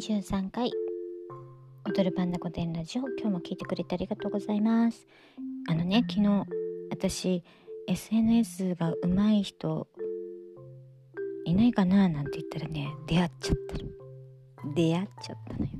[0.00, 0.72] 23回。
[1.84, 3.02] 踊るパンダ御殿ラジオ。
[3.02, 5.06] 今日も聞いてくれてありがとうございます。
[5.68, 6.46] あのね昨日
[6.90, 7.44] 私
[7.86, 9.88] SNS が上手い人
[11.44, 12.08] いないかな？
[12.08, 14.74] なんて言ったらね出会っちゃったの。
[14.74, 15.70] 出会っちゃったのよ。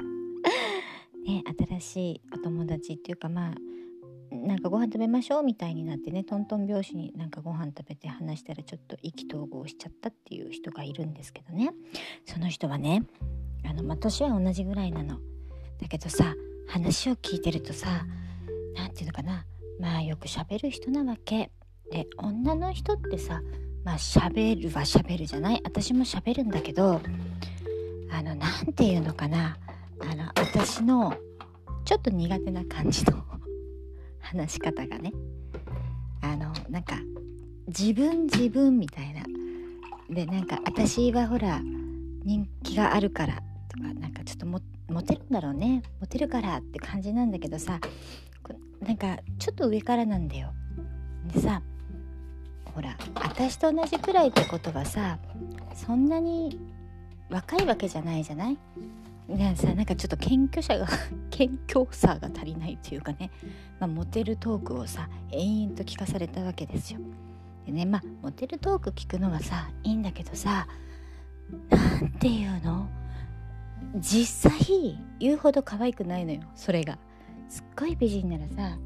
[1.25, 11.73] ね新しいお友達っていうかまあなんかご飯食べましょうみたいになってねトントン拍子になんかご飯食べて話したらちょっと意気投合しちゃったっていう人がいるんですけどね。
[12.27, 13.03] その人はね
[13.65, 15.19] あの、まあ、年は同じぐらいなの。
[15.81, 16.35] だけどさ
[16.69, 18.07] 話を聞いてるとさ
[18.77, 19.47] 何て言うのかな。
[19.81, 21.51] まあよく喋る人なわけ。
[21.91, 23.41] で女の人ってさ
[23.85, 25.61] まあ喋るは喋るじゃない。
[25.65, 27.01] 私も喋るんだけど
[28.11, 29.57] あの何て言うのかな。
[30.03, 31.15] あの私の
[31.85, 33.25] ちょっと苦手な感じの
[34.21, 35.13] 話し方がね。
[36.23, 36.97] あのなんか
[37.67, 39.23] 自分自分みたいな。
[40.11, 41.61] でなんか私はほら
[42.25, 43.43] 人気があるから
[45.01, 45.83] モテるんだろうね。
[45.99, 47.81] モテるからって感じなんだけどさ
[48.83, 50.53] なんかちょっと上からなんだよ。
[51.33, 51.63] でさ
[52.75, 55.19] ほら私と同じくらいってことはさ
[55.75, 56.59] そんなに
[57.31, 58.59] 若いわけじゃないじゃない？
[59.29, 60.87] ねさなんかちょっと謙虚者が
[61.31, 63.31] 謙虚さが足りないというかね、
[63.79, 67.01] まあ、モテるトークをさ延々と聞かされたわけですよ。
[67.65, 70.67] でねまあモテるトーク聞くのはさいいんだけどさ
[71.71, 72.87] なんていうの？
[73.97, 76.99] 実際言うほど可愛くないのよそれが。
[77.49, 78.79] すっごい美人ならさ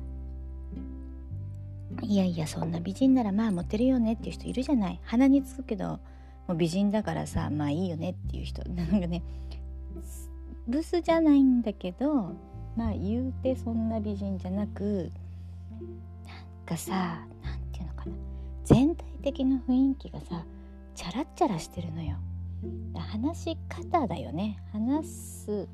[2.03, 6.01] いやいやそんな美人ならまあモテるよねっていう人いるじゃない鼻につくけど
[6.49, 9.23] もう美人だからさまあいいよねっていう人なんかね
[10.67, 12.33] ブスじゃないんだけど
[12.75, 15.11] まあ言うてそんな美人じゃなく
[16.27, 18.13] なんかさ何て言うのかな
[18.65, 20.45] 全体的な雰囲気がさ
[20.95, 22.17] チャラッチャラしてるのよ。
[22.95, 24.63] 話し方だよね。
[24.73, 25.69] 話す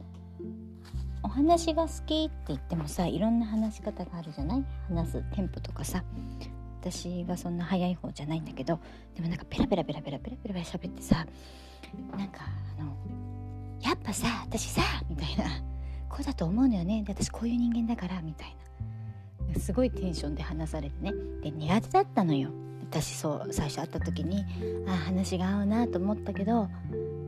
[1.23, 4.65] お話が好きって言ってもさいろんな話し方があるじゃない？
[4.89, 6.03] 話すテンポとかさ。
[6.81, 8.79] 私はそんな早い方じゃないんだけど
[9.15, 11.27] でもなんかペラペラペラペラペラペラペラ喋ってさ
[12.17, 12.41] なんか
[12.79, 12.97] あの
[13.83, 15.45] やっぱさ私さみたいな。
[16.09, 17.03] こうだと思うのよね。
[17.05, 18.57] で私こういう人間だからみたい
[19.55, 19.61] な。
[19.61, 21.13] すごいテンションで話されてね。
[21.43, 22.51] で苦手だったのよ。
[22.91, 24.45] 私そう最初会った時に
[24.89, 26.69] あ話が合うなと思ったけど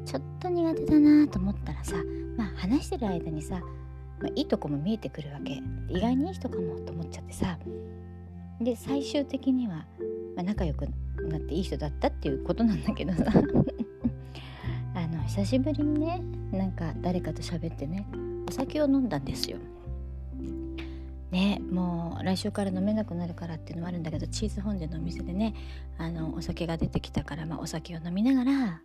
[0.05, 1.95] ちょっと苦手だなと思ったらさ
[2.37, 3.61] まあ話してる間にさ、
[4.21, 5.61] まあ、いいとこも見えてくるわけ。
[5.89, 7.59] 意外にいい人かもと思っちゃってさ。
[8.61, 9.85] で最終的には、
[10.37, 10.87] まあ、仲良く
[11.29, 13.25] なっていい人だったっていうことなんだけどさ。
[14.95, 18.07] あの久しぶりにねなんか誰かと喋ってね
[18.49, 19.59] お酒を飲んだんですよ。
[21.33, 25.55] ねもう来週から飲めなくなるからっていうのもあるんだけどチーズフォンデのお店でね
[25.99, 28.83] あのお酒が出てきたから、まあ、お酒を飲みながら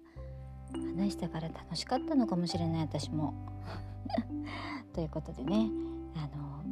[0.97, 3.33] 話したから楽しかったのかもしれない私も。
[4.93, 5.69] ということでね
[6.15, 6.63] あの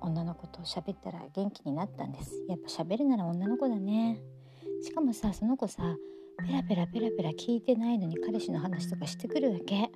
[0.00, 2.44] 女の子と喋ったら元気になったんです。
[2.48, 4.20] やっぱ喋るなら女の子だね。
[4.82, 5.96] しかもさその子さ
[6.44, 9.90] ペラペラペラペラ聞いてないのに彼氏の話とかしてくるわけ。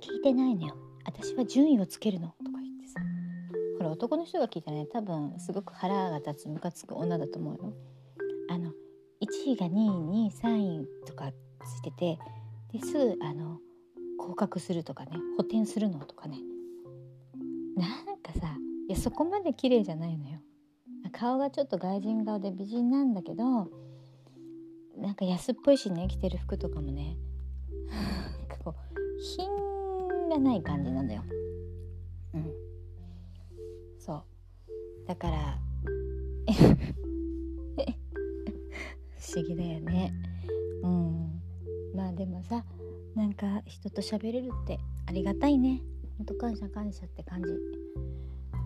[0.00, 0.87] 聞いてないのよ。
[1.08, 3.00] 私は順位をつけるのとか言ってさ。
[3.78, 7.72] これ男の人が聞いたらね多分すごく腹が立つムカつく女だと思うよ。
[8.50, 8.72] あの
[9.22, 12.18] 1位が2位に3位とかついてて
[12.74, 13.58] ですぐあの
[14.18, 16.36] 降格するとかね補填するのとかね。
[17.74, 18.54] なんかさ
[18.88, 20.40] いやそこまで綺麗じゃないのよ。
[21.10, 23.70] 顔がちょっと外人顔で美人なんだけど
[24.98, 27.16] なんか安っぽいしね着てる服とかもね。
[27.88, 29.67] なんかこう品
[30.38, 31.22] がない感じなんだよ。
[32.34, 32.52] うん、
[33.98, 34.24] そう
[35.06, 35.58] だから
[39.16, 40.12] 不思議だよね。
[40.82, 41.40] うん、
[41.94, 42.64] まあでもさ
[43.14, 45.82] なんか人と喋れるってありがたいね。
[46.18, 47.48] ほんと感謝感謝って感じ。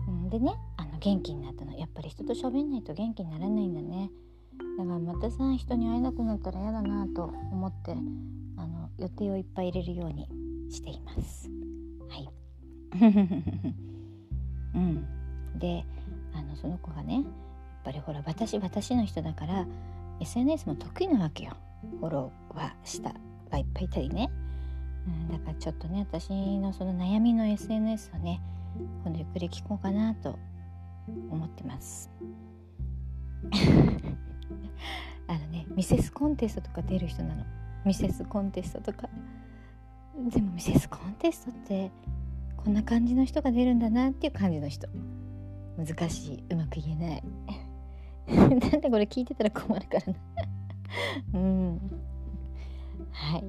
[0.07, 4.11] うん、でねあの元気になったのやっぱり人と喋んないと元気にならないんだね。
[4.77, 7.95] だからまたさ人に会えなくなったら嫌だなと思って
[8.57, 10.27] あの予定をいっぱい入れるように
[10.71, 11.62] しています。
[12.13, 12.29] はい。
[14.75, 15.05] うん。
[15.57, 15.83] で、
[16.33, 17.23] あのその子がね、やっ
[17.83, 19.65] ぱりほら私私の人だから
[20.21, 21.57] SNS も得意なわけよ。
[21.99, 23.13] フォローはした
[23.49, 24.29] がいっぱいいたりね。
[25.07, 26.29] うん、だからちょっとね私
[26.59, 28.39] のその悩みの SNS をね
[29.03, 30.37] 今度ゆっくり聞こうかなと
[31.29, 32.11] 思ってます。
[35.27, 37.43] あのねミセスコンテストとか出る人なの
[37.83, 39.09] ミセスコンテストとか
[40.29, 41.91] でもミセスコンテストって
[42.57, 44.87] こんな感じの人が出るんだなっていう感じの人。
[45.77, 46.43] 難しい。
[46.51, 47.23] うまく言えない。
[48.29, 50.19] なんでこれ聞いてたら困るからな。
[51.33, 51.81] うん。
[53.11, 53.43] はい。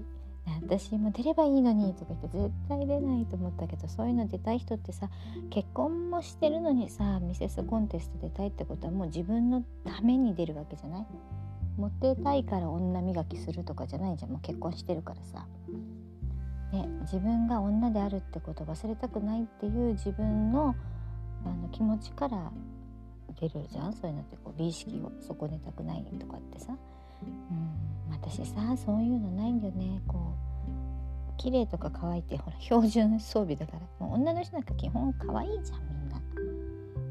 [0.63, 5.09] 私も出ればいいのにとか言って絶対出ないと思ったけどそういうの出たい人ってさ
[5.51, 11.07] 結婚もしてるのにさミセスコンテスト出たいってことはもう自分のために出るわけじゃない？
[11.77, 14.31] モテたいから女磨きするとかじゃないじゃん。
[14.31, 15.47] もう結婚してるからさ、
[16.75, 20.75] ね、自分が女であるってことを忘れたくないっていう自分の
[21.47, 22.51] あの気持ちから
[23.41, 23.93] 出るじゃん？
[23.93, 26.75] そういうのってこう美意識を損ねたくないとかってさ、
[27.23, 36.21] うん、私さそういうのないんだよねこう綺麗とか可愛いってほら標準装備だからもう女の人なんか基本可愛いじゃんみんな。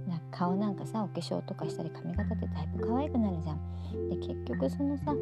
[0.07, 4.09] な顔なんかさお化粧とかしたり髪型ってだいぶ可愛くなるじゃん。
[4.09, 5.13] で結局そのさ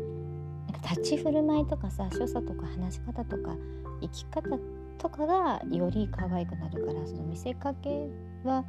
[0.72, 3.56] なんか立ち振る舞いとかさ所作とか話し方とか
[4.02, 4.42] 生き方
[4.98, 8.08] とかがより可愛くなるからその見せかけ
[8.44, 8.64] は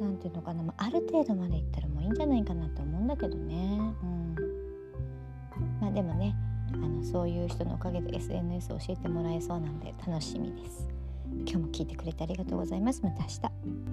[0.00, 3.80] 何て言うのかな、まあ、ある程度までいったらもういいんじゃないかなと思うんだけどね。
[4.02, 4.34] うん
[5.80, 6.34] まあ、でもね
[6.72, 10.88] あのそういう人のおかげで SNS を教えてもらえそうなんで楽しみです。
[11.30, 13.00] 今日も聞いてくれてありがとうございます。
[13.02, 13.89] また明日。